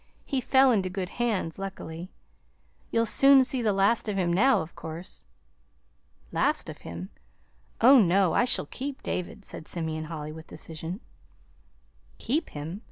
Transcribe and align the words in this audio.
He 0.25 0.41
fell 0.41 0.71
into 0.71 0.89
good 0.89 1.09
hands, 1.21 1.59
luckily. 1.59 2.09
You'll 2.89 3.05
soon 3.05 3.43
see 3.43 3.61
the 3.61 3.71
last 3.71 4.09
of 4.09 4.15
him 4.17 4.33
now, 4.33 4.61
of 4.61 4.75
course." 4.75 5.25
"Last 6.31 6.69
of 6.71 6.79
him? 6.79 7.11
Oh, 7.81 7.99
no, 8.01 8.33
I 8.33 8.45
shall 8.45 8.65
keep 8.65 9.03
David," 9.03 9.45
said 9.45 9.67
Simeon 9.67 10.05
Holly, 10.05 10.31
with 10.31 10.47
decision. 10.47 11.01
"Keep 12.17 12.49
him! 12.49 12.79